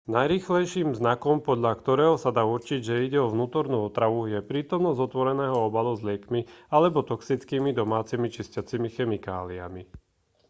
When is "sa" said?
2.23-2.31